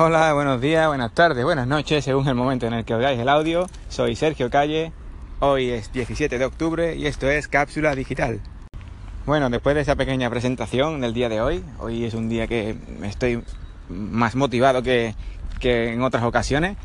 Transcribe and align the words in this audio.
Hola, 0.00 0.32
buenos 0.32 0.60
días, 0.60 0.86
buenas 0.86 1.12
tardes, 1.12 1.42
buenas 1.42 1.66
noches, 1.66 2.04
según 2.04 2.28
el 2.28 2.36
momento 2.36 2.68
en 2.68 2.72
el 2.72 2.84
que 2.84 2.94
oigáis 2.94 3.18
el 3.18 3.28
audio. 3.28 3.66
Soy 3.88 4.14
Sergio 4.14 4.48
Calle, 4.48 4.92
hoy 5.40 5.70
es 5.70 5.92
17 5.92 6.38
de 6.38 6.44
octubre 6.44 6.94
y 6.94 7.08
esto 7.08 7.28
es 7.28 7.48
Cápsula 7.48 7.96
Digital. 7.96 8.40
Bueno, 9.26 9.50
después 9.50 9.74
de 9.74 9.80
esa 9.80 9.96
pequeña 9.96 10.30
presentación 10.30 11.00
del 11.00 11.14
día 11.14 11.28
de 11.28 11.40
hoy, 11.40 11.64
hoy 11.80 12.04
es 12.04 12.14
un 12.14 12.28
día 12.28 12.46
que 12.46 12.76
estoy 13.02 13.42
más 13.88 14.36
motivado 14.36 14.84
que, 14.84 15.16
en 15.60 16.00
otras 16.02 16.22
ocasiones. 16.22 16.76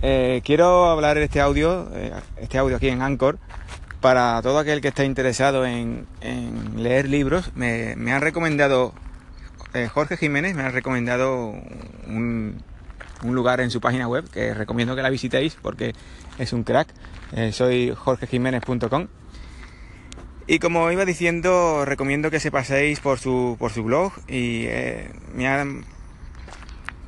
Eh, 0.00 0.40
quiero 0.42 0.86
hablar 0.86 1.18
este 1.18 1.42
audio, 1.42 1.90
eh, 1.92 2.14
este 2.38 2.56
audio 2.56 2.76
aquí 2.78 2.88
en 2.88 3.02
Anchor, 3.02 3.38
para 4.00 4.40
todo 4.40 4.58
aquel 4.58 4.80
que 4.80 4.88
esté 4.88 5.04
interesado 5.04 5.66
en, 5.66 6.06
leer 6.74 7.06
libros. 7.06 7.50
Me, 7.54 7.96
me 7.96 8.14
han 8.14 8.22
recomendado 8.22 8.94
eh, 9.74 9.88
Jorge 9.88 10.18
Jiménez 10.18 10.54
me 10.54 10.62
ha 10.62 10.70
recomendado 10.70 11.54
un, 12.06 12.62
lugar 13.24 13.60
en 13.60 13.70
su 13.70 13.80
página 13.80 14.06
web 14.06 14.28
que 14.30 14.52
recomiendo 14.52 14.94
que 14.94 15.02
la 15.02 15.08
visitéis 15.08 15.56
porque 15.60 15.94
es 16.38 16.52
un 16.52 16.62
crack. 16.62 16.88
Eh, 17.32 17.52
soy 17.52 17.94
jorgejiménez.com. 17.96 19.08
Y 20.46 20.58
como 20.58 20.90
iba 20.90 21.04
diciendo, 21.04 21.84
recomiendo 21.86 22.30
que 22.30 22.40
se 22.40 22.50
paséis 22.50 23.00
por 23.00 23.18
su, 23.18 23.56
por 23.58 23.70
su 23.70 23.84
blog 23.84 24.12
y 24.28 24.64
eh, 24.66 25.10
me, 25.34 25.48
ha, 25.48 25.64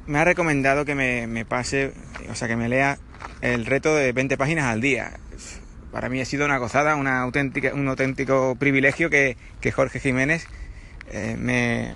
me 0.07 0.19
ha 0.19 0.24
recomendado 0.24 0.85
que 0.85 0.95
me, 0.95 1.45
pase, 1.45 1.93
o 2.30 2.35
sea, 2.35 2.49
que 2.49 2.57
me 2.57 2.69
lea 2.69 2.99
el 3.43 3.66
reto 3.66 3.95
de 3.95 4.12
20 4.12 4.38
páginas 4.38 4.66
al 4.66 4.80
día. 4.80 5.19
Para 5.93 6.09
mí 6.09 6.21
ha 6.21 6.24
sido 6.24 6.46
una 6.46 6.59
gozada, 6.59 6.96
una 6.96 7.21
auténtica, 7.21 7.74
un 7.74 7.87
auténtico 7.88 8.57
privilegio 8.59 9.10
que, 9.10 9.37
Jorge 9.74 10.01
Jiménez 10.01 10.46
me, 11.38 11.95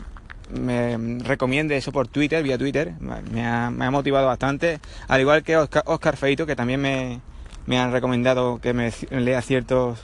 me 0.51 1.19
recomiende 1.21 1.77
eso 1.77 1.93
por 1.93 2.09
Twitter, 2.09 2.43
vía 2.43 2.59
Twitter, 2.59 2.95
me 3.01 3.47
ha, 3.47 3.91
motivado 3.91 4.27
bastante, 4.27 4.81
al 5.07 5.21
igual 5.21 5.43
que 5.43 5.57
Oscar, 5.57 6.17
Feito, 6.17 6.47
que 6.47 6.57
también 6.57 6.81
me, 6.81 7.79
han 7.79 7.93
recomendado 7.93 8.61
que 8.61 8.73
me 8.73 8.93
lea 9.11 9.43
ciertos 9.43 10.01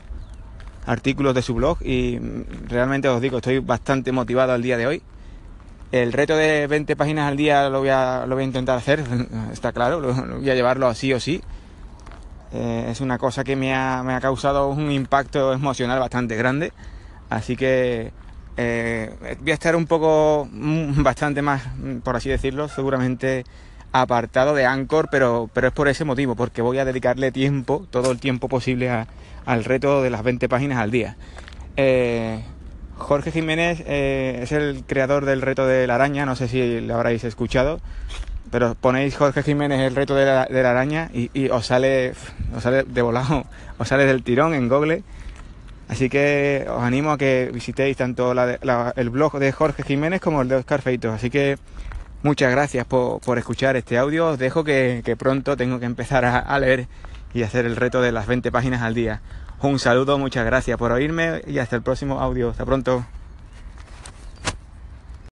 artículos 0.87 1.35
de 1.35 1.43
su 1.43 1.55
blog 1.55 1.79
y 1.83 2.19
realmente 2.69 3.09
os 3.09 3.21
digo, 3.21 3.39
estoy 3.39 3.59
bastante 3.61 4.13
motivado 4.13 4.53
al 4.53 4.63
día 4.63 4.77
de 4.77 4.87
hoy. 4.87 5.03
El 5.93 6.13
reto 6.13 6.37
de 6.37 6.67
20 6.67 6.97
páginas 6.97 7.29
al 7.29 7.37
día 7.37 7.69
lo 7.69 7.79
voy 7.79 7.89
a, 7.89 8.27
lo 8.27 8.35
voy 8.35 8.43
a 8.43 8.47
intentar 8.47 8.77
hacer, 8.77 9.03
está 9.53 9.73
claro, 9.73 10.01
voy 10.01 10.51
a 10.51 10.55
llevarlo 10.55 10.89
así 10.89 11.13
o 11.13 11.21
sí. 11.21 11.41
Eh, 12.53 12.87
es 12.91 13.01
una 13.01 13.19
cosa 13.19 13.43
que 13.43 13.57
me 13.57 13.75
ha, 13.75 14.03
me 14.05 14.15
ha 14.15 14.21
causado 14.21 14.69
un 14.69 14.91
impacto 14.91 15.53
emocional 15.53 15.99
bastante 15.99 16.37
grande, 16.37 16.73
así 17.31 17.57
que 17.57 18.13
eh, 18.57 19.37
voy 19.41 19.51
a 19.51 19.55
estar 19.55 19.77
un 19.77 19.87
poco, 19.87 20.49
mm, 20.51 21.03
bastante 21.03 21.43
más, 21.43 21.63
mm, 21.77 21.99
por 21.99 22.17
así 22.17 22.29
decirlo, 22.29 22.69
seguramente 22.69 23.45
apartado 23.93 24.55
de 24.55 24.67
Anchor, 24.67 25.09
pero, 25.11 25.49
pero 25.53 25.69
es 25.69 25.73
por 25.73 25.89
ese 25.89 26.05
motivo, 26.05 26.35
porque 26.35 26.63
voy 26.63 26.79
a 26.79 26.85
dedicarle 26.85 27.31
tiempo, 27.31 27.87
todo 27.91 28.11
el 28.11 28.19
tiempo 28.19 28.49
posible 28.49 28.91
al 29.47 29.65
reto 29.65 30.03
de 30.03 30.11
las 30.11 30.23
20 30.25 30.49
páginas 30.49 30.79
al 30.79 30.91
día. 30.91 31.17
Eh, 31.77 32.41
Jorge 32.97 33.31
Jiménez 33.33 33.83
eh, 33.87 34.41
es 34.43 34.53
el 34.53 34.85
creador 34.87 35.25
del 35.25 35.43
reto 35.43 35.67
de 35.67 35.87
la 35.87 35.97
araña, 35.97 36.27
no 36.27 36.37
sé 36.37 36.49
si 36.49 36.81
lo 36.81 36.97
habréis 36.97 37.25
escuchado, 37.25 37.81
pero 38.51 38.75
ponéis 38.75 39.17
Jorge 39.17 39.43
Jiménez 39.43 39.81
el 39.81 39.97
reto 39.97 40.15
de 40.15 40.25
la, 40.25 40.71
araña 40.71 41.11
y, 41.13 41.49
os 41.49 41.67
sale 41.67 42.15
os 42.57 42.63
sale 42.63 42.85
de 42.85 43.03
volado, 43.03 43.45
os 43.79 43.89
sale 43.89 44.07
del 44.07 44.23
tirón 44.23 44.55
en 44.55 44.69
Google 44.69 45.03
Así 45.89 46.09
que 46.09 46.67
os 46.69 46.83
animo 46.83 47.11
a 47.13 47.19
que 47.19 47.51
visitéis 47.53 47.97
tanto 47.97 48.33
el 48.33 49.11
blog 49.11 49.39
de 49.39 49.53
Jorge 49.53 49.83
Jiménez 49.83 50.21
como 50.21 50.43
el 50.43 50.49
de 50.49 50.57
Oscar 50.57 50.81
Feito. 50.81 51.13
Así 51.13 51.31
que 51.31 51.59
muchas 52.23 52.51
gracias 52.51 52.87
por, 52.87 53.39
escuchar 53.39 53.77
este 53.77 53.99
audio. 53.99 54.29
Os 54.29 54.39
dejo 54.39 54.65
que, 54.65 55.17
pronto 55.19 55.57
tengo 55.57 55.79
que 55.79 55.87
empezar 55.87 56.25
a, 56.25 56.59
leer 56.59 56.89
y 57.35 57.43
hacer 57.43 57.67
el 57.67 57.77
reto 57.77 58.01
de 58.01 58.13
las 58.13 58.27
20 58.27 58.51
páginas 58.51 58.83
al 58.83 58.95
día. 58.95 59.21
Un 59.61 59.79
saludo, 59.79 60.19
muchas 60.19 60.45
gracias 60.45 60.79
por 60.79 60.93
oírme 60.93 61.43
y 61.47 61.59
hasta 61.59 61.77
el 61.77 61.83
próximo 61.83 62.21
audio. 62.21 62.51
Hasta 62.51 62.65
pronto. 62.65 63.05